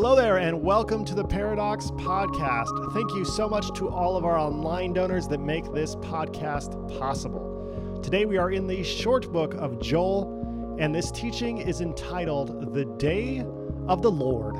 [0.00, 2.94] Hello there, and welcome to the Paradox Podcast.
[2.94, 7.98] Thank you so much to all of our online donors that make this podcast possible.
[8.00, 12.84] Today we are in the short book of Joel, and this teaching is entitled The
[12.84, 13.44] Day
[13.88, 14.54] of the Lord.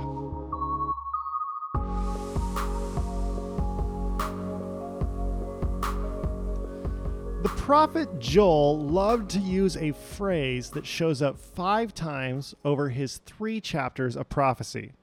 [7.45, 13.19] The prophet Joel loved to use a phrase that shows up five times over his
[13.19, 14.95] three chapters of prophecy.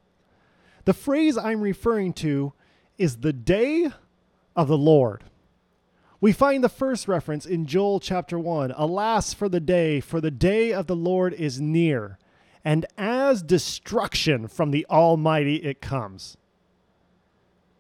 [0.86, 2.54] The phrase I'm referring to
[2.98, 3.92] is the day
[4.56, 5.24] of the Lord.
[6.22, 10.32] We find the first reference in Joel chapter 1 Alas for the day, for the
[10.32, 12.18] day of the Lord is near,
[12.64, 16.38] and as destruction from the Almighty it comes.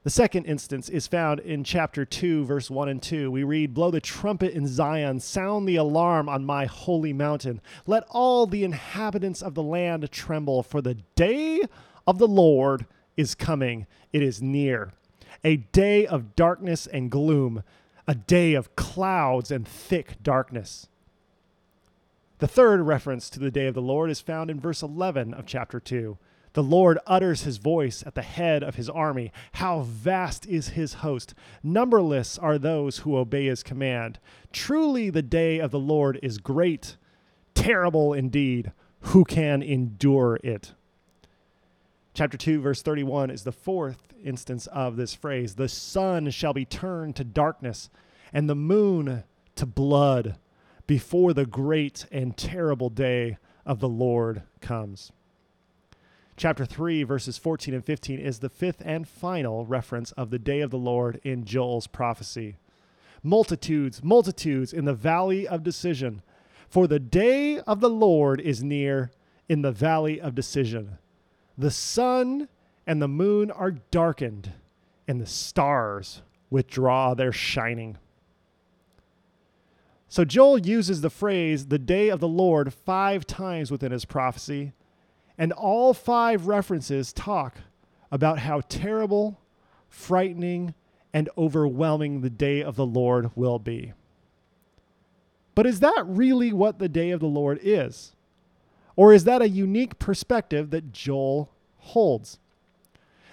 [0.04, 3.32] The second instance is found in chapter 2, verse 1 and 2.
[3.32, 7.62] We read, Blow the trumpet in Zion, sound the alarm on my holy mountain.
[7.88, 11.62] Let all the inhabitants of the land tremble, for the day
[12.06, 12.86] of the Lord
[13.18, 13.88] is coming.
[14.14, 14.94] It is near.
[15.44, 17.64] A day of darkness and gloom,
[18.08, 20.88] a day of clouds and thick darkness.
[22.40, 25.46] The third reference to the day of the Lord is found in verse 11 of
[25.46, 26.18] chapter 2.
[26.54, 29.34] The Lord utters his voice at the head of his army.
[29.56, 31.34] How vast is his host!
[31.62, 34.20] Numberless are those who obey his command.
[34.54, 36.96] Truly, the day of the Lord is great,
[37.56, 38.72] terrible indeed.
[39.00, 40.75] Who can endure it?
[42.16, 46.64] Chapter 2, verse 31 is the fourth instance of this phrase The sun shall be
[46.64, 47.90] turned to darkness,
[48.32, 50.38] and the moon to blood
[50.88, 55.12] before the great and terrible day of the Lord comes.
[56.38, 60.62] Chapter 3, verses 14 and 15 is the fifth and final reference of the day
[60.62, 62.56] of the Lord in Joel's prophecy.
[63.24, 66.22] Multitudes, multitudes in the valley of decision.
[66.70, 69.12] For the day of the Lord is near
[69.50, 70.98] in the valley of decision.
[71.58, 72.48] The sun
[72.86, 74.52] and the moon are darkened,
[75.08, 77.98] and the stars withdraw their shining.
[80.08, 84.74] So Joel uses the phrase the day of the Lord five times within his prophecy
[85.38, 87.58] and all five references talk
[88.12, 89.40] about how terrible,
[89.90, 90.74] frightening,
[91.14, 93.94] and overwhelming the day of the Lord will be.
[95.54, 98.15] But is that really what the day of the Lord is?
[98.96, 102.40] Or is that a unique perspective that Joel holds?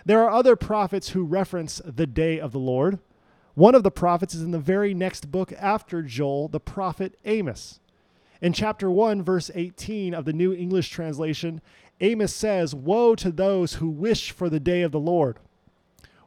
[0.05, 2.99] There are other prophets who reference the day of the Lord.
[3.55, 7.79] One of the prophets is in the very next book after Joel, the prophet Amos.
[8.41, 11.61] In chapter 1, verse 18 of the New English translation,
[12.01, 15.39] Amos says, Woe to those who wish for the day of the Lord.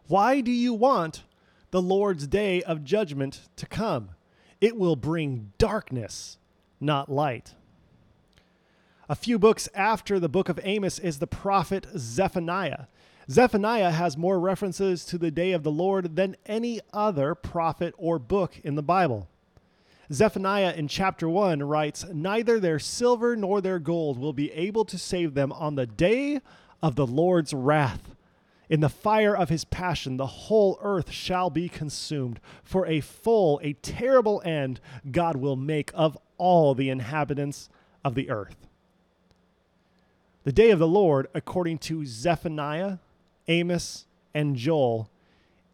[0.08, 1.24] Why do you want
[1.72, 4.12] the Lord's day of judgment to come?
[4.62, 6.38] It will bring darkness,
[6.80, 7.56] not light.
[9.08, 12.86] A few books after the book of Amos is the prophet Zephaniah.
[13.30, 18.18] Zephaniah has more references to the day of the Lord than any other prophet or
[18.18, 19.28] book in the Bible.
[20.12, 24.98] Zephaniah in chapter 1 writes, Neither their silver nor their gold will be able to
[24.98, 26.42] save them on the day
[26.82, 28.16] of the Lord's wrath.
[28.70, 32.40] In the fire of his passion, the whole earth shall be consumed.
[32.64, 34.80] For a full, a terrible end
[35.12, 37.70] God will make of all the inhabitants
[38.04, 38.66] of the earth.
[40.46, 43.00] The day of the Lord, according to Zephaniah,
[43.48, 45.10] Amos, and Joel,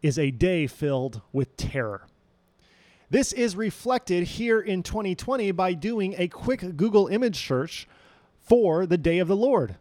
[0.00, 2.06] is a day filled with terror.
[3.10, 7.86] This is reflected here in 2020 by doing a quick Google image search
[8.40, 9.76] for the day of the Lord.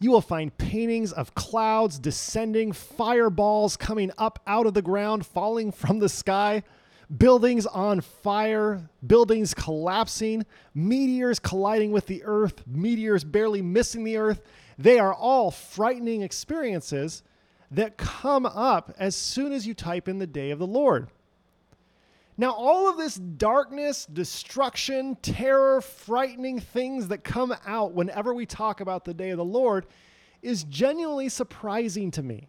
[0.00, 5.70] You will find paintings of clouds descending, fireballs coming up out of the ground, falling
[5.70, 6.62] from the sky,
[7.18, 14.40] buildings on fire, buildings collapsing, meteors colliding with the earth, meteors barely missing the earth.
[14.78, 17.22] They are all frightening experiences
[17.70, 21.08] that come up as soon as you type in the day of the Lord.
[22.38, 28.80] Now, all of this darkness, destruction, terror, frightening things that come out whenever we talk
[28.80, 29.86] about the day of the Lord
[30.40, 32.48] is genuinely surprising to me.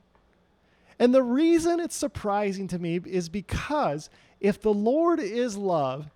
[0.99, 4.09] And the reason it's surprising to me is because
[4.39, 6.09] if the Lord is love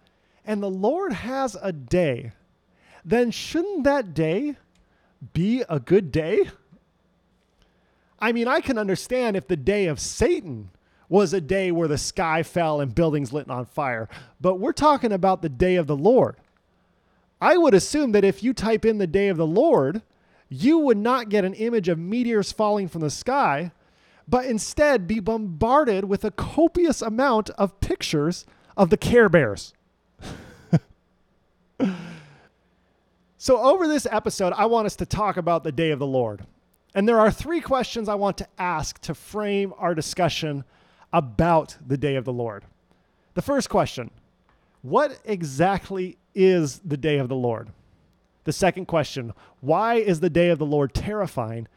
[0.45, 2.31] and the Lord has a day,
[3.03, 4.55] then shouldn't that day
[5.33, 6.49] be a good day?
[8.19, 10.71] I mean, I can understand if the day of Satan
[11.09, 14.09] was a day where the sky fell and buildings lit on fire.
[14.41, 16.35] But we're talking about the day of the Lord.
[17.39, 20.01] I would assume that if you type in the day of the Lord,
[20.49, 23.71] you would not get an image of meteors falling from the sky,
[24.27, 28.45] but instead be bombarded with a copious amount of pictures
[28.75, 29.73] of the Care Bears.
[33.37, 36.45] so, over this episode, I want us to talk about the day of the Lord.
[36.93, 40.63] And there are three questions I want to ask to frame our discussion
[41.13, 42.65] about the day of the Lord.
[43.35, 44.11] The first question
[44.81, 47.69] What exactly is the day of the Lord?
[48.43, 51.67] The second question Why is the day of the Lord terrifying?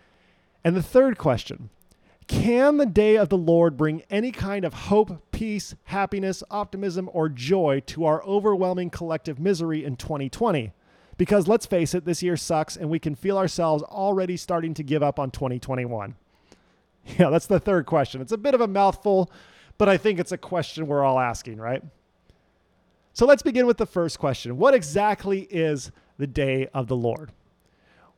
[0.64, 1.70] And the third question
[2.30, 7.28] Can the day of the Lord bring any kind of hope, peace, happiness, optimism, or
[7.28, 10.72] joy to our overwhelming collective misery in 2020?
[11.16, 14.84] Because let's face it, this year sucks and we can feel ourselves already starting to
[14.84, 16.14] give up on 2021.
[17.18, 18.20] Yeah, that's the third question.
[18.20, 19.32] It's a bit of a mouthful,
[19.76, 21.82] but I think it's a question we're all asking, right?
[23.12, 27.32] So let's begin with the first question What exactly is the day of the Lord?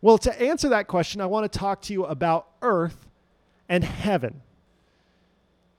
[0.03, 3.06] Well, to answer that question, I want to talk to you about earth
[3.73, 4.43] and heaven.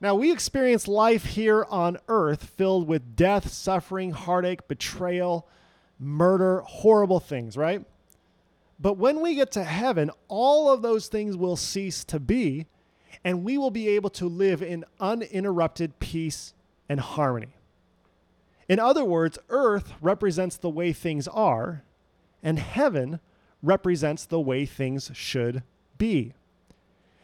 [0.01, 5.47] Now, we experience life here on earth filled with death, suffering, heartache, betrayal,
[5.99, 7.85] murder, horrible things, right?
[8.79, 12.65] But when we get to heaven, all of those things will cease to be,
[13.23, 16.55] and we will be able to live in uninterrupted peace
[16.89, 17.53] and harmony.
[18.67, 21.83] In other words, earth represents the way things are,
[22.41, 23.19] and heaven
[23.61, 25.61] represents the way things should
[25.99, 26.33] be.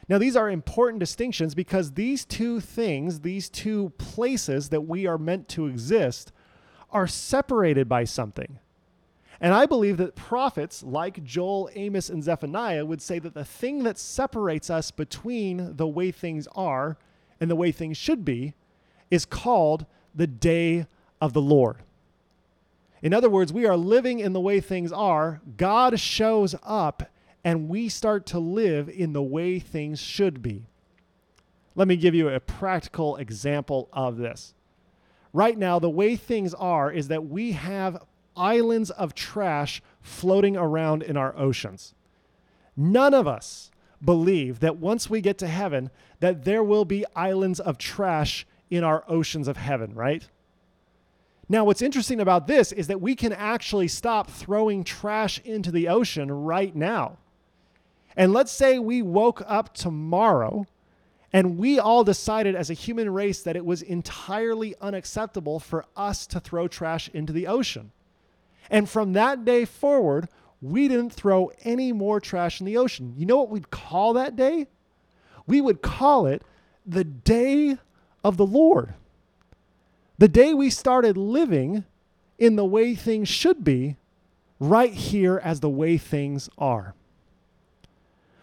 [0.09, 5.19] Now, these are important distinctions because these two things, these two places that we are
[5.19, 6.31] meant to exist,
[6.91, 8.57] are separated by something.
[9.39, 13.83] And I believe that prophets like Joel, Amos, and Zephaniah would say that the thing
[13.83, 16.97] that separates us between the way things are
[17.39, 18.56] and the way things should be
[19.11, 20.88] is called the day
[21.21, 21.77] of the Lord.
[23.01, 25.39] In other words, we are living in the way things are.
[25.56, 27.03] God shows up
[27.44, 30.65] and we start to live in the way things should be.
[31.75, 34.53] Let me give you a practical example of this.
[35.31, 38.03] Right now, the way things are is that we have
[38.36, 41.94] islands of trash floating around in our oceans.
[42.75, 43.71] None of us
[44.03, 45.89] believe that once we get to heaven
[46.19, 50.27] that there will be islands of trash in our oceans of heaven, right?
[51.47, 55.88] Now, what's interesting about this is that we can actually stop throwing trash into the
[55.88, 57.18] ocean right now.
[58.19, 60.68] And let's say we woke up tomorrow
[61.31, 66.27] and we all decided as a human race that it was entirely unacceptable for us
[66.27, 67.94] to throw trash into the ocean.
[68.69, 70.27] And from that day forward,
[70.62, 73.13] we didn't throw any more trash in the ocean.
[73.16, 74.68] You know what we'd call that day?
[75.48, 76.42] We would call it
[76.86, 77.77] the day
[78.21, 78.95] of the Lord.
[80.18, 81.86] The day we started living
[82.38, 83.95] in the way things should be,
[84.60, 86.95] right here as the way things are.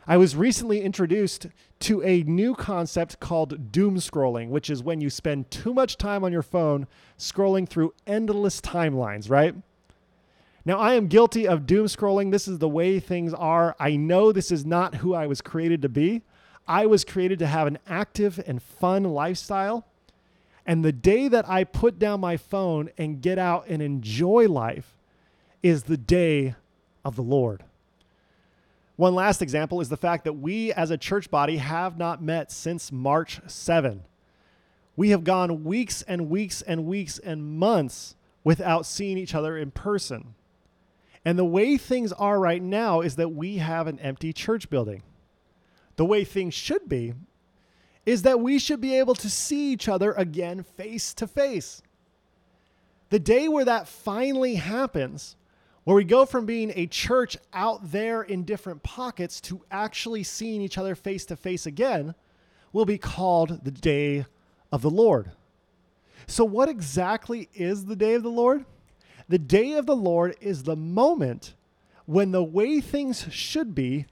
[0.09, 1.49] I was recently introduced
[1.81, 6.23] to a new concept called doom scrolling, which is when you spend too much time
[6.23, 6.87] on your phone
[7.19, 9.55] scrolling through endless timelines, right?
[10.65, 12.31] Now, I am guilty of doom scrolling.
[12.31, 13.75] This is the way things are.
[13.81, 16.23] I know this is not who I was created to be.
[16.69, 19.87] I was created to have an active and fun lifestyle.
[20.65, 24.97] And the day that I put down my phone and get out and enjoy life
[25.63, 26.55] is the day
[27.05, 27.65] of the Lord.
[28.97, 32.51] One last example is the fact that we as a church body have not met
[32.51, 34.03] since March 7.
[34.97, 39.71] We have gone weeks and weeks and weeks and months without seeing each other in
[39.71, 40.35] person.
[41.27, 45.03] And the way things are right now is that we have an empty church building.
[45.97, 47.15] The way things should be
[48.07, 51.83] is that we should be able to see each other again face to face.
[53.11, 55.37] The day where that finally happens,
[55.87, 60.61] where we go from being a church out there in different pockets to actually seeing
[60.61, 62.13] each other face to face again,
[62.73, 64.27] will be called the day
[64.73, 65.31] of the Lord.
[66.27, 68.65] So, what exactly is the day of the Lord?
[69.29, 71.55] The day of the Lord is the moment
[72.05, 74.07] when the way things should be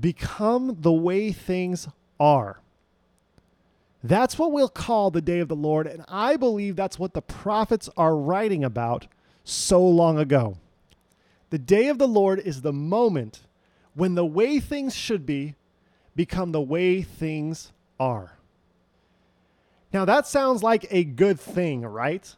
[0.00, 1.86] become the way things
[2.18, 2.62] are.
[4.02, 5.86] That's what we'll call the day of the Lord.
[5.86, 9.06] And I believe that's what the prophets are writing about
[9.44, 10.56] so long ago.
[11.50, 13.42] The day of the Lord is the moment
[13.94, 15.56] when the way things should be
[16.14, 18.38] become the way things are.
[19.92, 22.34] Now, that sounds like a good thing, right?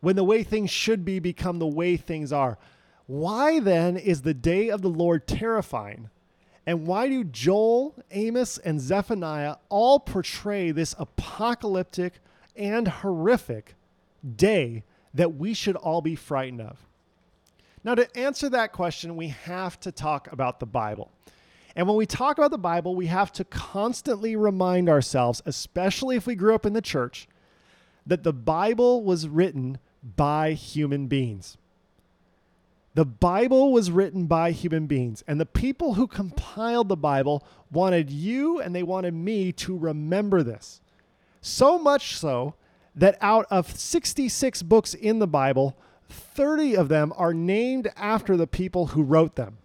[0.00, 2.58] When the way things should be become the way things are.
[3.06, 6.10] Why then is the day of the Lord terrifying?
[6.66, 12.14] And why do Joel, Amos, and Zephaniah all portray this apocalyptic
[12.56, 13.76] and horrific
[14.34, 14.82] day
[15.14, 16.84] that we should all be frightened of?
[17.86, 21.12] Now, to answer that question, we have to talk about the Bible.
[21.76, 26.26] And when we talk about the Bible, we have to constantly remind ourselves, especially if
[26.26, 27.28] we grew up in the church,
[28.04, 31.58] that the Bible was written by human beings.
[32.94, 38.10] The Bible was written by human beings, and the people who compiled the Bible wanted
[38.10, 40.80] you and they wanted me to remember this.
[41.40, 42.54] So much so
[42.96, 45.76] that out of 66 books in the Bible,
[46.08, 49.58] 30 of them are named after the people who wrote them.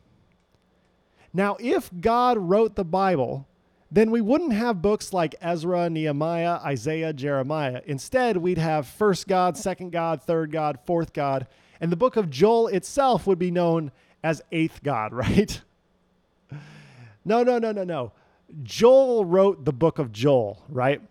[1.33, 3.47] Now, if God wrote the Bible,
[3.91, 7.81] then we wouldn't have books like Ezra, Nehemiah, Isaiah, Jeremiah.
[7.85, 11.47] Instead, we'd have first God, second God, third God, fourth God,
[11.79, 13.91] and the book of Joel itself would be known
[14.23, 15.61] as eighth God, right?
[17.23, 18.11] No, no, no, no, no.
[18.63, 21.01] Joel wrote the book of Joel, right?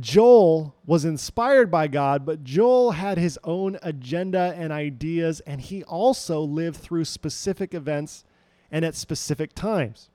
[0.00, 5.84] Joel was inspired by God, but Joel had his own agenda and ideas, and he
[5.84, 8.24] also lived through specific events
[8.70, 10.10] and at specific times.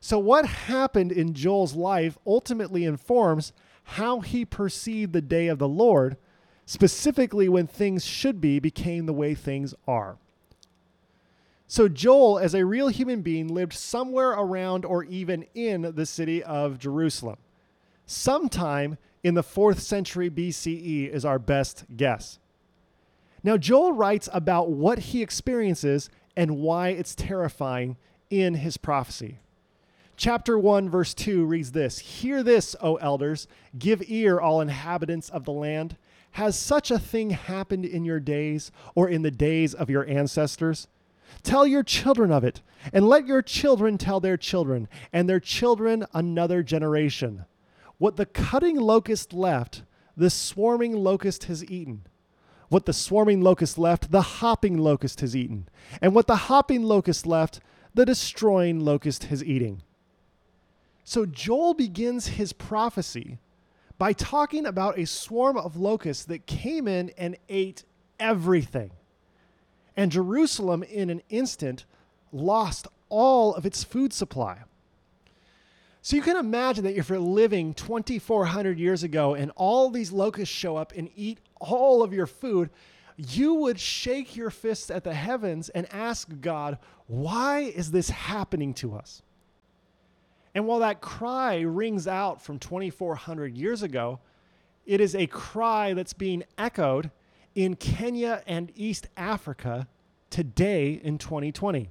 [0.00, 5.68] So, what happened in Joel's life ultimately informs how he perceived the day of the
[5.68, 6.16] Lord
[6.66, 10.18] specifically when things should be became the way things are.
[11.66, 16.42] So, Joel, as a real human being, lived somewhere around or even in the city
[16.42, 17.38] of Jerusalem.
[18.10, 22.38] Sometime in the fourth century BCE is our best guess.
[23.44, 27.98] Now, Joel writes about what he experiences and why it's terrifying
[28.30, 29.40] in his prophecy.
[30.16, 33.46] Chapter 1, verse 2 reads this Hear this, O elders,
[33.78, 35.98] give ear, all inhabitants of the land.
[36.32, 40.88] Has such a thing happened in your days or in the days of your ancestors?
[41.42, 46.06] Tell your children of it, and let your children tell their children, and their children
[46.14, 47.44] another generation.
[47.98, 49.82] What the cutting locust left,
[50.16, 52.06] the swarming locust has eaten.
[52.68, 55.68] What the swarming locust left, the hopping locust has eaten.
[56.00, 57.60] And what the hopping locust left,
[57.94, 59.82] the destroying locust has eating.
[61.02, 63.38] So Joel begins his prophecy
[63.96, 67.84] by talking about a swarm of locusts that came in and ate
[68.20, 68.92] everything.
[69.96, 71.84] And Jerusalem, in an instant,
[72.30, 74.58] lost all of its food supply.
[76.00, 80.54] So you can imagine that if you're living 2,400 years ago and all these locusts
[80.54, 82.70] show up and eat all of your food,
[83.16, 86.78] you would shake your fists at the heavens and ask God,
[87.08, 89.22] why is this happening to us?
[90.54, 94.20] And while that cry rings out from 2,400 years ago,
[94.86, 97.10] it is a cry that's being echoed
[97.54, 99.88] in Kenya and East Africa
[100.30, 101.90] today in 2020.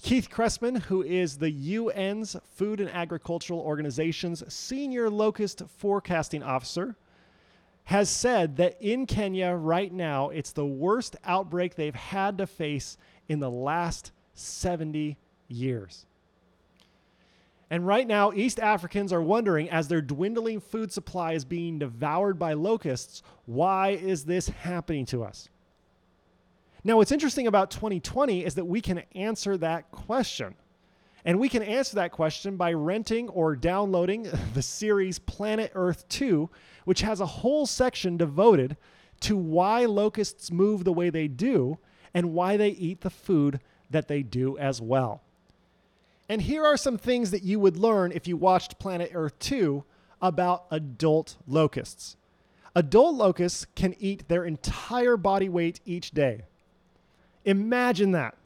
[0.00, 6.96] Keith Cressman, who is the UN's Food and Agricultural Organization's senior locust forecasting officer,
[7.84, 12.96] has said that in Kenya right now, it's the worst outbreak they've had to face
[13.28, 15.16] in the last 70
[15.48, 16.06] years.
[17.70, 22.38] And right now, East Africans are wondering as their dwindling food supply is being devoured
[22.38, 25.48] by locusts, why is this happening to us?
[26.88, 30.54] Now, what's interesting about 2020 is that we can answer that question.
[31.22, 36.48] And we can answer that question by renting or downloading the series Planet Earth 2,
[36.86, 38.78] which has a whole section devoted
[39.20, 41.76] to why locusts move the way they do
[42.14, 45.20] and why they eat the food that they do as well.
[46.26, 49.84] And here are some things that you would learn if you watched Planet Earth 2
[50.22, 52.16] about adult locusts.
[52.74, 56.44] Adult locusts can eat their entire body weight each day.
[57.48, 58.36] Imagine that.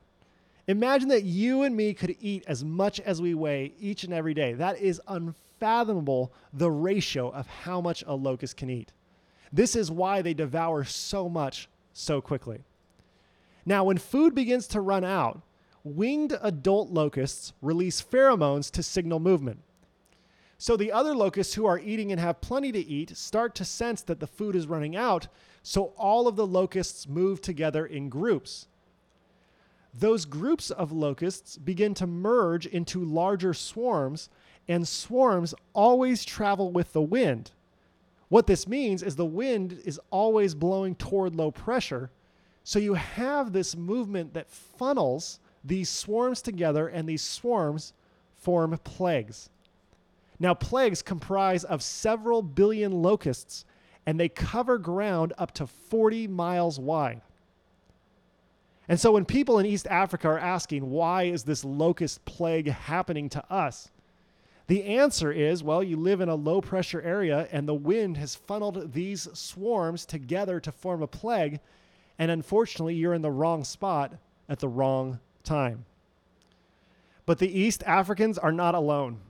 [0.69, 4.33] Imagine that you and me could eat as much as we weigh each and every
[4.33, 4.53] day.
[4.53, 8.93] That is unfathomable, the ratio of how much a locust can eat.
[9.53, 12.61] This is why they devour so much so quickly.
[13.67, 15.43] Now, when food begins to run out,
[15.83, 19.59] winged adult locusts release pheromones to signal movement.
[20.59, 24.03] So the other locusts who are eating and have plenty to eat start to sense
[24.03, 25.27] that the food is running out,
[25.65, 28.69] so all of the locusts move together in groups.
[29.95, 34.31] Those groups of locusts begin to merge into larger swarms,
[34.67, 37.51] and swarms always travel with the wind.
[38.29, 42.11] What this means is the wind is always blowing toward low pressure,
[42.65, 47.93] so you have this movement that funnels these swarms together, and these swarms
[48.35, 49.51] form plagues.
[50.39, 53.65] Now, plagues comprise of several billion locusts,
[54.07, 57.21] and they cover ground up to 40 miles wide.
[58.93, 63.31] And so, when people in East Africa are asking, why is this locust plague happening
[63.31, 63.91] to us?
[64.67, 68.35] The answer is well, you live in a low pressure area, and the wind has
[68.35, 71.61] funneled these swarms together to form a plague.
[72.19, 74.13] And unfortunately, you're in the wrong spot
[74.47, 75.87] at the wrong time.
[77.25, 79.21] But the East Africans are not alone.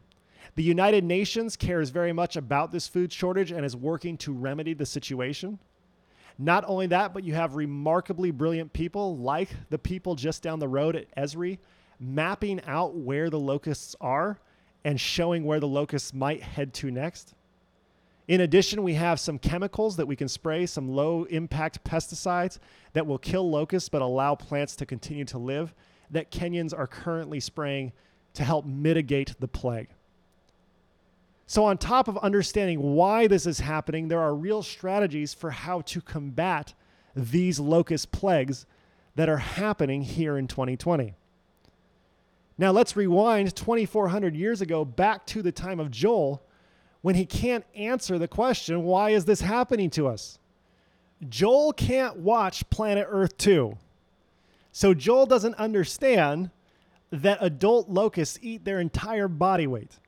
[0.56, 4.74] The United Nations cares very much about this food shortage and is working to remedy
[4.74, 5.60] the situation.
[6.38, 10.68] Not only that, but you have remarkably brilliant people like the people just down the
[10.68, 11.58] road at Esri
[12.00, 14.38] mapping out where the locusts are
[14.84, 17.34] and showing where the locusts might head to next.
[18.28, 22.58] In addition, we have some chemicals that we can spray, some low impact pesticides
[22.92, 25.74] that will kill locusts but allow plants to continue to live
[26.10, 27.92] that Kenyans are currently spraying
[28.34, 29.88] to help mitigate the plague.
[31.52, 35.82] So, on top of understanding why this is happening, there are real strategies for how
[35.82, 36.72] to combat
[37.14, 38.64] these locust plagues
[39.16, 41.12] that are happening here in 2020.
[42.56, 46.42] Now, let's rewind 2,400 years ago back to the time of Joel
[47.02, 50.38] when he can't answer the question, why is this happening to us?
[51.28, 53.76] Joel can't watch Planet Earth 2.
[54.72, 56.48] So Joel doesn't understand
[57.10, 59.98] that adult locusts eat their entire body weight.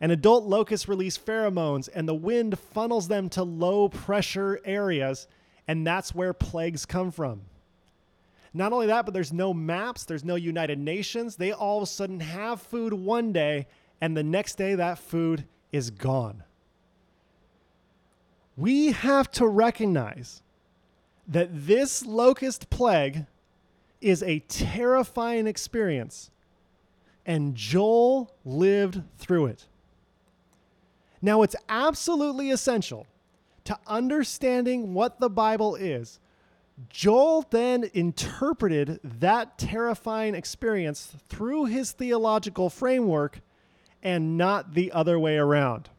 [0.00, 5.28] And adult locusts release pheromones, and the wind funnels them to low pressure areas,
[5.68, 7.42] and that's where plagues come from.
[8.54, 11.36] Not only that, but there's no maps, there's no United Nations.
[11.36, 13.66] They all of a sudden have food one day,
[14.00, 16.42] and the next day that food is gone.
[18.56, 20.42] We have to recognize
[21.28, 23.26] that this locust plague
[24.00, 26.30] is a terrifying experience,
[27.24, 29.66] and Joel lived through it.
[31.22, 33.06] Now, it's absolutely essential
[33.64, 36.18] to understanding what the Bible is.
[36.88, 43.40] Joel then interpreted that terrifying experience through his theological framework
[44.02, 45.90] and not the other way around.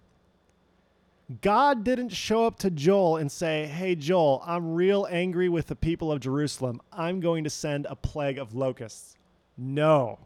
[1.41, 5.75] God didn't show up to Joel and say, Hey, Joel, I'm real angry with the
[5.75, 6.81] people of Jerusalem.
[6.91, 9.15] I'm going to send a plague of locusts.
[9.57, 10.19] No.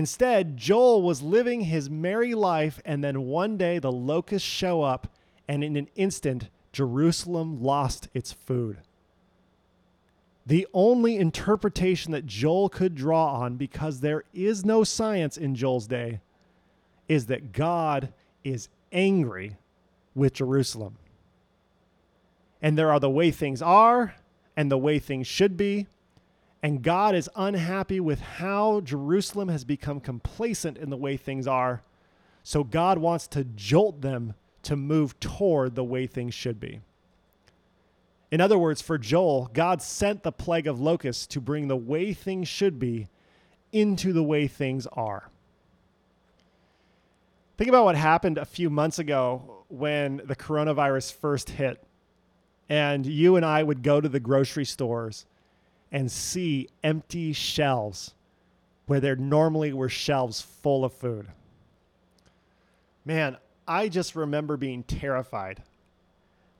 [0.00, 5.08] Instead, Joel was living his merry life, and then one day the locusts show up,
[5.46, 8.78] and in an instant, Jerusalem lost its food.
[10.46, 15.86] The only interpretation that Joel could draw on, because there is no science in Joel's
[15.86, 16.20] day,
[17.06, 18.10] is that God
[18.42, 19.58] is angry
[20.14, 20.96] with Jerusalem.
[22.62, 24.14] And there are the way things are
[24.56, 25.88] and the way things should be.
[26.62, 31.82] And God is unhappy with how Jerusalem has become complacent in the way things are.
[32.42, 36.80] So God wants to jolt them to move toward the way things should be.
[38.30, 42.12] In other words, for Joel, God sent the plague of locusts to bring the way
[42.12, 43.08] things should be
[43.72, 45.30] into the way things are.
[47.56, 51.82] Think about what happened a few months ago when the coronavirus first hit,
[52.68, 55.26] and you and I would go to the grocery stores
[55.92, 58.14] and see empty shelves
[58.86, 61.28] where there normally were shelves full of food.
[63.04, 65.62] Man, I just remember being terrified.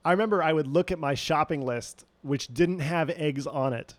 [0.03, 3.95] I remember I would look at my shopping list, which didn't have eggs on it,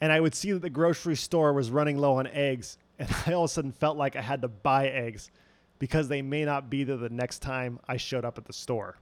[0.00, 3.32] and I would see that the grocery store was running low on eggs, and I
[3.32, 5.30] all of a sudden felt like I had to buy eggs
[5.78, 8.96] because they may not be there the next time I showed up at the store.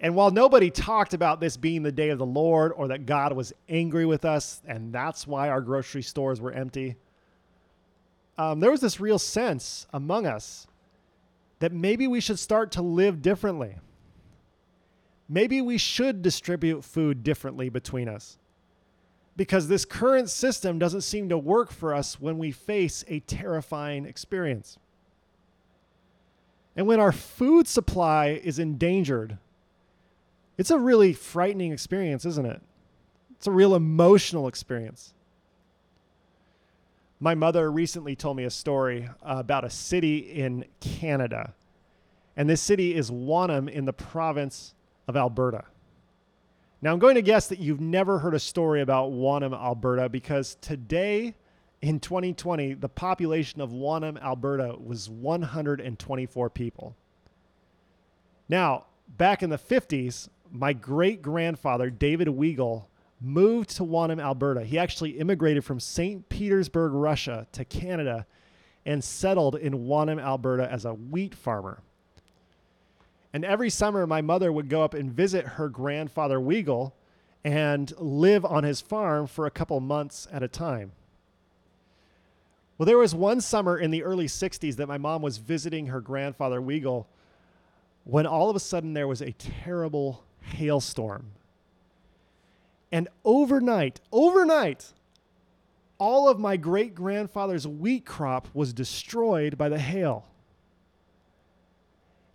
[0.00, 3.32] And while nobody talked about this being the day of the Lord or that God
[3.32, 6.96] was angry with us and that's why our grocery stores were empty,
[8.36, 10.66] um, there was this real sense among us
[11.60, 13.76] that maybe we should start to live differently.
[15.28, 18.38] Maybe we should distribute food differently between us
[19.36, 24.04] because this current system doesn't seem to work for us when we face a terrifying
[24.04, 24.78] experience.
[26.76, 29.38] And when our food supply is endangered,
[30.58, 32.62] it's a really frightening experience, isn't it?
[33.36, 35.12] It's a real emotional experience.
[37.20, 41.54] My mother recently told me a story uh, about a city in Canada.
[42.36, 44.74] And this city is Wanham in the province
[45.08, 45.64] of Alberta.
[46.82, 50.56] Now, I'm going to guess that you've never heard a story about Wanham, Alberta, because
[50.60, 51.34] today
[51.80, 56.94] in 2020, the population of Wanham, Alberta was 124 people.
[58.48, 58.84] Now,
[59.16, 62.84] back in the 50s, my great grandfather, David Weigel,
[63.20, 64.62] moved to Wanham, Alberta.
[64.62, 66.28] He actually immigrated from St.
[66.28, 68.26] Petersburg, Russia to Canada
[68.84, 71.80] and settled in Wanham, Alberta as a wheat farmer.
[73.32, 76.92] And every summer, my mother would go up and visit her grandfather Weigel
[77.44, 80.92] and live on his farm for a couple months at a time.
[82.78, 86.00] Well, there was one summer in the early 60s that my mom was visiting her
[86.00, 87.06] grandfather Weigel
[88.04, 91.32] when all of a sudden there was a terrible hailstorm.
[92.92, 94.92] And overnight, overnight,
[95.98, 100.26] all of my great grandfather's wheat crop was destroyed by the hail.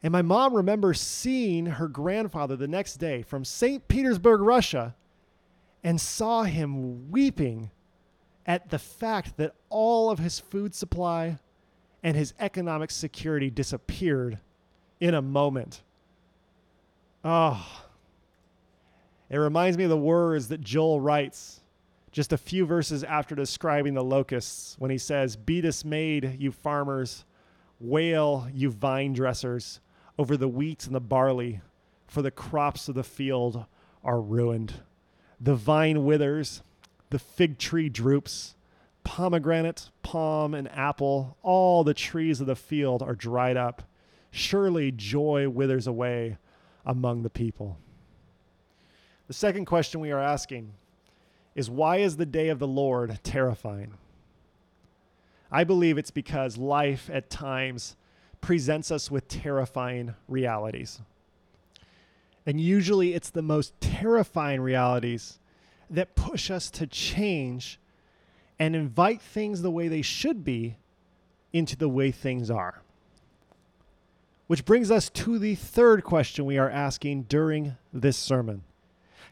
[0.03, 3.87] And my mom remembers seeing her grandfather the next day from St.
[3.87, 4.95] Petersburg, Russia,
[5.83, 7.69] and saw him weeping
[8.45, 11.37] at the fact that all of his food supply
[12.03, 14.39] and his economic security disappeared
[14.99, 15.83] in a moment.
[17.23, 17.83] Oh,
[19.31, 21.61] it reminds me of the words that Joel writes
[22.11, 27.23] just a few verses after describing the locusts when he says, Be dismayed, you farmers,
[27.79, 29.79] wail, you vine dressers,
[30.19, 31.61] over the wheat and the barley,
[32.07, 33.63] for the crops of the field
[34.03, 34.73] are ruined.
[35.39, 36.61] The vine withers,
[37.09, 38.55] the fig tree droops,
[39.05, 43.83] pomegranate, palm, and apple, all the trees of the field are dried up.
[44.29, 46.37] Surely joy withers away
[46.85, 47.77] among the people.
[49.31, 50.73] The second question we are asking
[51.55, 53.93] is why is the day of the Lord terrifying?
[55.49, 57.95] I believe it's because life at times
[58.41, 60.99] presents us with terrifying realities.
[62.45, 65.39] And usually it's the most terrifying realities
[65.89, 67.79] that push us to change
[68.59, 70.75] and invite things the way they should be
[71.53, 72.81] into the way things are.
[74.47, 78.63] Which brings us to the third question we are asking during this sermon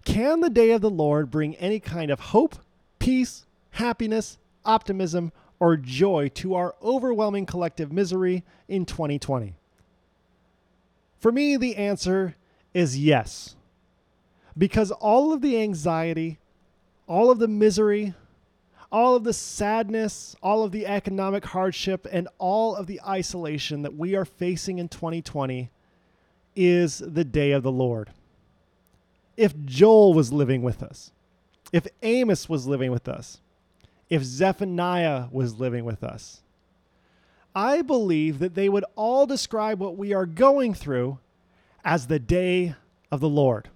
[0.06, 2.56] can the day of the Lord bring any kind of hope,
[3.00, 9.56] peace, happiness, optimism, or joy to our overwhelming collective misery in 2020?
[11.20, 12.36] For me, the answer
[12.74, 13.56] is yes.
[14.58, 16.40] Because all of the anxiety,
[17.08, 18.14] all of the misery,
[18.92, 23.96] all of the sadness, all of the economic hardship, and all of the isolation that
[23.96, 25.70] we are facing in 2020
[26.56, 28.10] is the day of the Lord
[29.40, 31.12] if Joel was living with us,
[31.72, 33.40] if Amos was living with us,
[34.10, 36.42] if Zephaniah was living with us,
[37.56, 41.20] I believe that they would all describe what we are going through
[41.86, 42.76] as the day
[43.14, 43.70] of the Lord.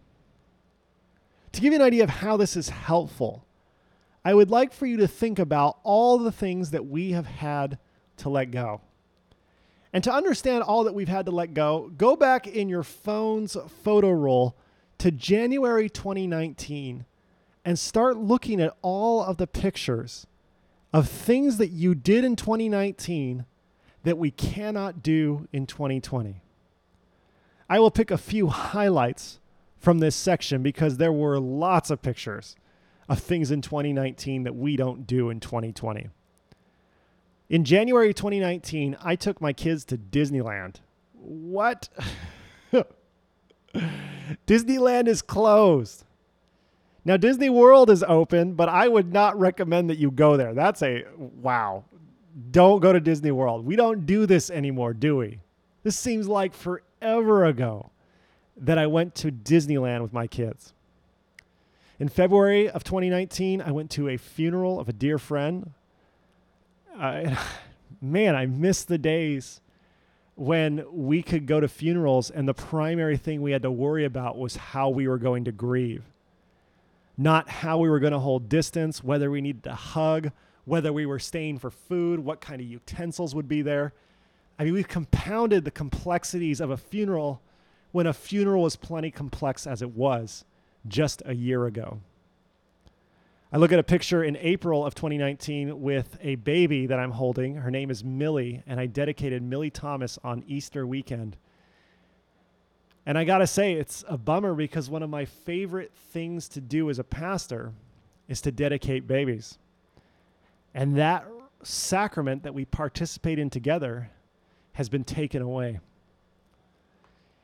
[1.53, 3.45] To give you an idea of how this is helpful,
[4.25, 7.77] I would like for you to think about all the things that we have had
[8.17, 8.81] to let go.
[9.93, 13.55] And to understand all that we've had to let go, go back in your phone's
[13.83, 14.57] photo roll
[14.97, 17.05] to January 2019
[17.65, 20.27] and start looking at all of the pictures
[20.91, 23.45] of things that you did in 2019
[24.03, 26.41] that we cannot do in 2020.
[27.69, 29.39] I will pick a few highlights
[29.77, 32.55] from this section because there were lots of pictures
[33.09, 36.09] of things in 2019 that we don't do in 2020.
[37.49, 40.77] In January 2019, I took my kids to Disneyland.
[41.13, 41.89] What?
[44.47, 46.05] Disneyland is closed.
[47.05, 50.53] Now, Disney World is open, but I would not recommend that you go there.
[50.53, 51.83] That's a wow.
[52.51, 53.65] Don't go to Disney World.
[53.65, 55.39] We don't do this anymore, do we?
[55.83, 57.91] This seems like forever ago
[58.55, 60.73] that I went to Disneyland with my kids.
[61.99, 65.71] In February of 2019, I went to a funeral of a dear friend.
[66.97, 67.35] Uh,
[68.01, 69.61] man, I miss the days
[70.35, 74.37] when we could go to funerals and the primary thing we had to worry about
[74.37, 76.03] was how we were going to grieve,
[77.17, 80.31] not how we were going to hold distance, whether we needed to hug,
[80.65, 83.93] whether we were staying for food, what kind of utensils would be there.
[84.57, 87.41] I mean, we've compounded the complexities of a funeral
[87.91, 90.45] when a funeral was plenty complex as it was
[90.87, 91.99] just a year ago.
[93.53, 97.53] I look at a picture in April of 2019 with a baby that I'm holding.
[97.53, 101.37] Her name is Millie, and I dedicated Millie Thomas on Easter weekend.
[103.05, 106.61] And I got to say, it's a bummer because one of my favorite things to
[106.61, 107.73] do as a pastor
[108.27, 109.59] is to dedicate babies.
[110.73, 111.23] And that
[111.61, 114.09] sacrament that we participate in together
[114.71, 115.79] has been taken away.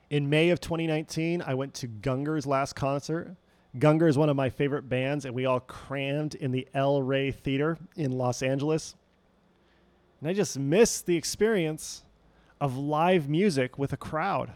[0.10, 3.36] In May of 2019, I went to Gungor's last concert.
[3.78, 7.32] Gungor is one of my favorite bands, and we all crammed in the El Rey
[7.32, 8.96] Theater in Los Angeles.
[10.20, 12.04] And I just miss the experience
[12.60, 14.52] of live music with a crowd.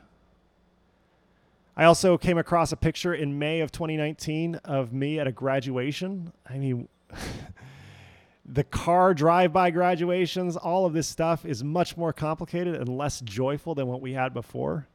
[1.75, 6.31] I also came across a picture in May of 2019 of me at a graduation.
[6.47, 6.87] I mean,
[8.45, 13.21] the car drive by graduations, all of this stuff is much more complicated and less
[13.21, 14.87] joyful than what we had before.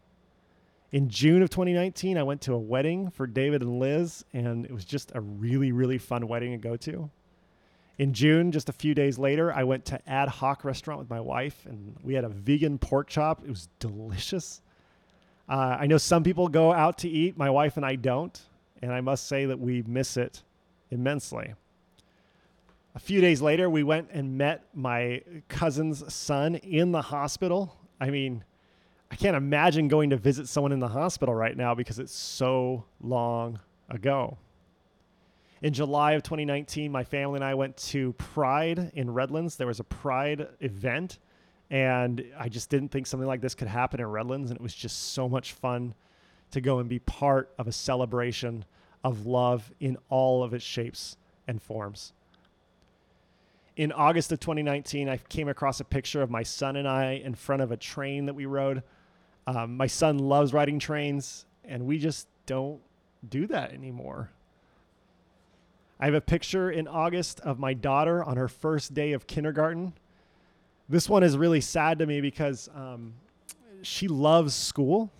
[0.90, 4.72] In June of 2019, I went to a wedding for David and Liz, and it
[4.72, 7.10] was just a really, really fun wedding to go to.
[7.98, 11.20] In June, just a few days later, I went to Ad Hoc Restaurant with my
[11.20, 13.44] wife, and we had a vegan pork chop.
[13.44, 14.62] It was delicious.
[15.46, 17.36] Uh, I know some people go out to eat.
[17.36, 18.40] My wife and I don't,
[18.80, 20.42] and I must say that we miss it
[20.90, 21.52] immensely.
[22.94, 27.76] A few days later, we went and met my cousin's son in the hospital.
[28.00, 28.42] I mean,
[29.10, 32.84] I can't imagine going to visit someone in the hospital right now because it's so
[33.00, 34.38] long ago.
[35.62, 39.56] In July of 2019, my family and I went to Pride in Redlands.
[39.56, 41.18] There was a Pride event,
[41.70, 44.50] and I just didn't think something like this could happen in Redlands.
[44.50, 45.94] And it was just so much fun
[46.52, 48.64] to go and be part of a celebration
[49.02, 51.16] of love in all of its shapes
[51.46, 52.12] and forms.
[53.76, 57.34] In August of 2019, I came across a picture of my son and I in
[57.34, 58.82] front of a train that we rode.
[59.48, 62.80] Um, my son loves riding trains, and we just don't
[63.26, 64.28] do that anymore.
[65.98, 69.94] I have a picture in August of my daughter on her first day of kindergarten.
[70.90, 73.14] This one is really sad to me because um,
[73.80, 75.10] she loves school.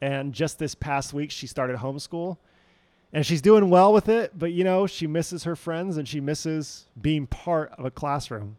[0.00, 2.36] And just this past week, she started homeschool.
[3.12, 6.20] And she's doing well with it, but you know, she misses her friends and she
[6.20, 8.56] misses being part of a classroom.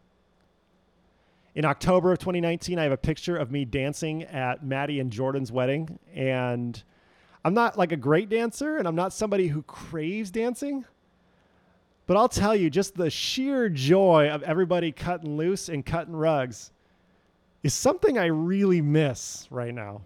[1.56, 5.50] In October of 2019, I have a picture of me dancing at Maddie and Jordan's
[5.50, 5.98] wedding.
[6.14, 6.80] And
[7.44, 10.84] I'm not like a great dancer, and I'm not somebody who craves dancing
[12.06, 16.70] but I'll tell you, just the sheer joy of everybody cutting loose and cutting rugs
[17.64, 20.02] is something I really miss right now.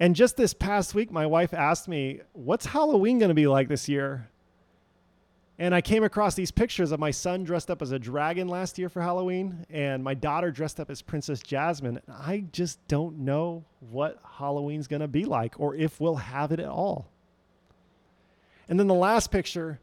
[0.00, 3.68] And just this past week, my wife asked me, What's Halloween going to be like
[3.68, 4.30] this year?
[5.62, 8.80] And I came across these pictures of my son dressed up as a dragon last
[8.80, 12.00] year for Halloween and my daughter dressed up as Princess Jasmine.
[12.08, 16.58] I just don't know what Halloween's going to be like or if we'll have it
[16.58, 17.06] at all.
[18.68, 19.78] And then the last picture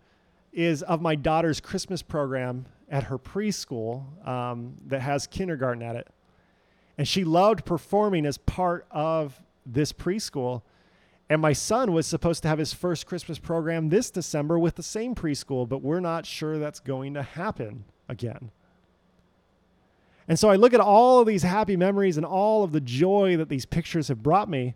[0.52, 6.10] is of my daughter's Christmas program at her preschool um, that has kindergarten at it.
[6.98, 10.62] And she loved performing as part of this preschool.
[11.30, 14.84] And my son was supposed to have his first Christmas program this December with the
[14.84, 18.50] same preschool, but we're not sure that's going to happen again.
[20.28, 23.38] And so I look at all of these happy memories and all of the joy
[23.38, 24.76] that these pictures have brought me.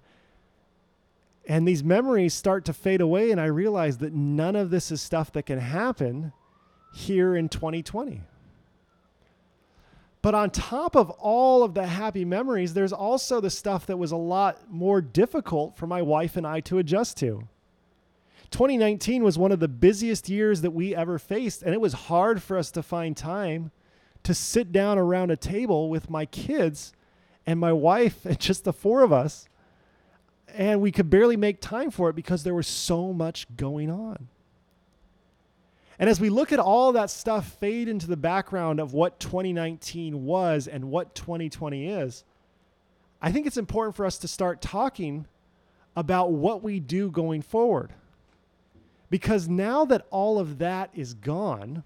[1.47, 5.01] And these memories start to fade away, and I realize that none of this is
[5.01, 6.33] stuff that can happen
[6.93, 8.21] here in 2020.
[10.23, 14.11] But on top of all of the happy memories, there's also the stuff that was
[14.11, 17.47] a lot more difficult for my wife and I to adjust to.
[18.49, 22.41] 2019 was one of the busiest years that we ever faced, and it was hard
[22.41, 23.69] for us to find time
[24.23, 26.93] to sit down around a table with my kids
[27.45, 29.47] and my wife and just the four of us
[30.53, 34.27] and we could barely make time for it because there was so much going on.
[35.99, 40.25] And as we look at all that stuff fade into the background of what 2019
[40.25, 42.23] was and what 2020 is,
[43.21, 45.27] I think it's important for us to start talking
[45.95, 47.93] about what we do going forward.
[49.09, 51.83] Because now that all of that is gone,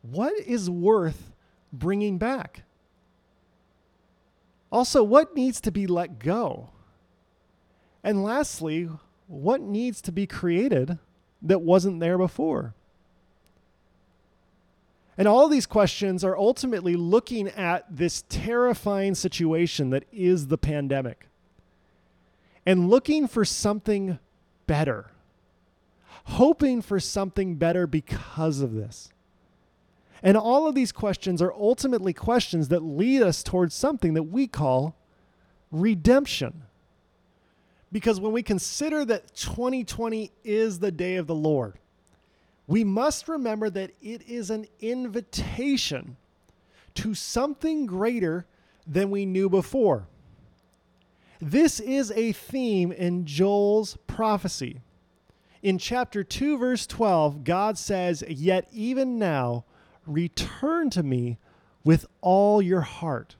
[0.00, 1.32] what is worth
[1.72, 2.62] bringing back?
[4.72, 6.70] Also, what needs to be let go?
[8.02, 8.88] And lastly,
[9.26, 10.98] what needs to be created
[11.42, 12.74] that wasn't there before?
[15.18, 20.56] And all of these questions are ultimately looking at this terrifying situation that is the
[20.56, 21.26] pandemic
[22.64, 24.20] and looking for something
[24.68, 25.10] better,
[26.24, 29.10] hoping for something better because of this.
[30.22, 34.46] And all of these questions are ultimately questions that lead us towards something that we
[34.46, 34.94] call
[35.72, 36.62] redemption.
[37.90, 41.78] Because when we consider that 2020 is the day of the Lord,
[42.68, 46.16] we must remember that it is an invitation
[46.94, 48.46] to something greater
[48.86, 50.06] than we knew before.
[51.40, 54.82] This is a theme in Joel's prophecy.
[55.62, 59.64] In chapter 2, verse 12, God says, Yet even now,
[60.06, 61.38] return to me
[61.84, 63.36] with all your heart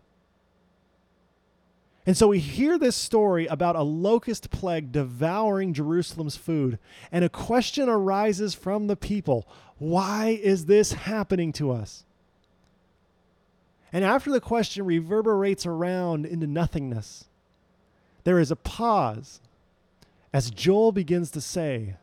[2.08, 6.78] and so we hear this story about a locust plague devouring Jerusalem's food,
[7.12, 12.06] and a question arises from the people why is this happening to us?
[13.92, 17.26] And after the question reverberates around into nothingness,
[18.24, 19.42] there is a pause
[20.32, 21.96] as Joel begins to say,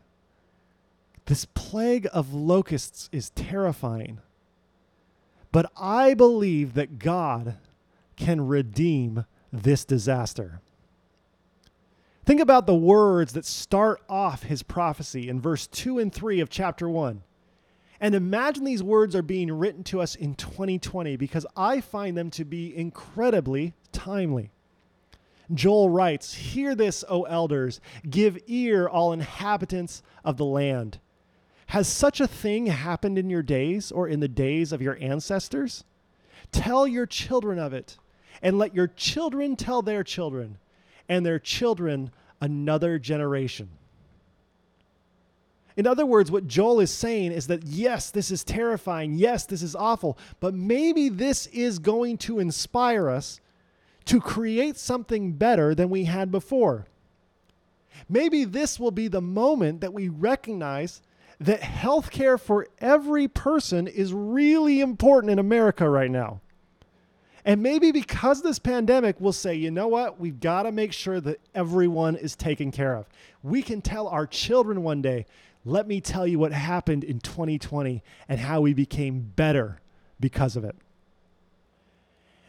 [1.24, 4.20] This plague of locusts is terrifying,
[5.50, 7.56] but I believe that God
[8.14, 9.24] can redeem
[9.62, 10.60] this disaster.
[12.24, 16.50] Think about the words that start off his prophecy in verse 2 and 3 of
[16.50, 17.22] chapter 1.
[18.00, 22.30] And imagine these words are being written to us in 2020 because I find them
[22.30, 24.50] to be incredibly timely.
[25.54, 30.98] Joel writes, Hear this, O elders, give ear, all inhabitants of the land.
[31.68, 35.84] Has such a thing happened in your days or in the days of your ancestors?
[36.52, 37.98] Tell your children of it
[38.42, 40.58] and let your children tell their children,
[41.08, 43.68] and their children another generation.
[45.76, 49.14] In other words, what Joel is saying is that yes, this is terrifying.
[49.14, 50.16] Yes, this is awful.
[50.40, 53.40] But maybe this is going to inspire us
[54.06, 56.86] to create something better than we had before.
[58.08, 61.02] Maybe this will be the moment that we recognize
[61.40, 66.40] that healthcare for every person is really important in America right now.
[67.46, 70.18] And maybe because this pandemic, we'll say, you know what?
[70.18, 73.06] We've got to make sure that everyone is taken care of.
[73.44, 75.26] We can tell our children one day,
[75.64, 79.80] let me tell you what happened in 2020 and how we became better
[80.18, 80.74] because of it.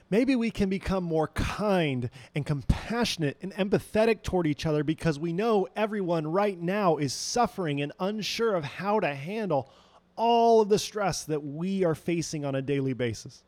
[0.10, 5.31] Maybe we can become more kind and compassionate and empathetic toward each other because we
[5.31, 9.69] know everyone right now is suffering and unsure of how to handle
[10.15, 13.43] all of the stress that we are facing on a daily basis.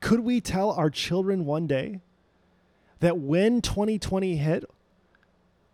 [0.00, 2.00] Could we tell our children one day
[3.00, 4.64] that when 2020 hit,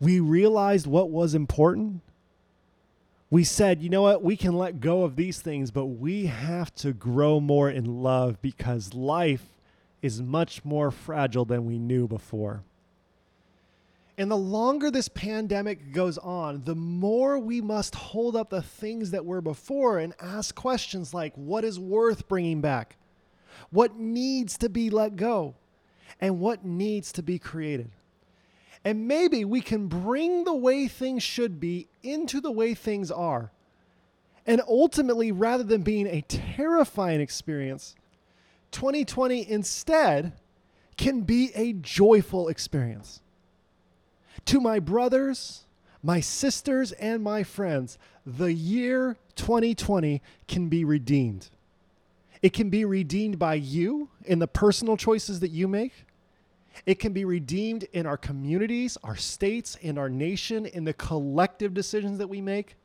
[0.00, 2.02] we realized what was important?
[3.30, 6.74] We said, you know what, we can let go of these things, but we have
[6.76, 9.44] to grow more in love because life
[10.02, 12.62] is much more fragile than we knew before.
[14.18, 19.10] And the longer this pandemic goes on, the more we must hold up the things
[19.10, 22.96] that were before and ask questions like what is worth bringing back?
[23.70, 25.54] What needs to be let go?
[26.20, 27.90] And what needs to be created?
[28.84, 33.50] And maybe we can bring the way things should be into the way things are.
[34.46, 37.96] And ultimately, rather than being a terrifying experience,
[38.70, 40.34] 2020 instead
[40.96, 43.20] can be a joyful experience.
[44.46, 45.66] To my brothers,
[46.02, 51.50] my sisters, and my friends, the year 2020 can be redeemed.
[52.42, 56.04] It can be redeemed by you in the personal choices that you make.
[56.84, 61.72] It can be redeemed in our communities, our states, and our nation, in the collective
[61.72, 62.76] decisions that we make.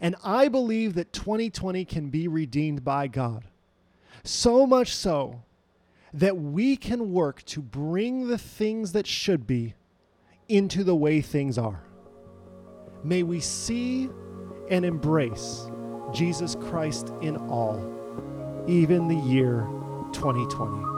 [0.00, 3.44] And I believe that 2020 can be redeemed by God.
[4.24, 5.42] So much so
[6.12, 9.74] that we can work to bring the things that should be
[10.48, 11.82] into the way things are.
[13.02, 14.08] May we see
[14.70, 15.68] and embrace
[16.12, 17.78] Jesus Christ in all,
[18.66, 19.66] even the year
[20.12, 20.93] 2020.